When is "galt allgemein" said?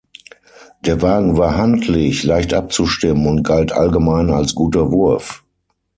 3.43-4.31